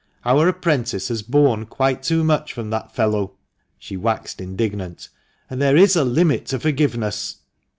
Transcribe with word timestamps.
Our 0.25 0.47
apprentice 0.47 1.09
has 1.09 1.21
borne 1.21 1.67
quite 1.67 2.01
too 2.01 2.23
much 2.23 2.53
from 2.53 2.71
that 2.71 2.91
fellow" 2.91 3.33
(she 3.77 3.95
waxed 3.97 4.41
indignant), 4.41 5.09
"and 5.47 5.61
there 5.61 5.77
is 5.77 5.95
a 5.95 6.03
limit 6.03 6.47
to 6.47 6.59
forgiveness." 6.59 7.35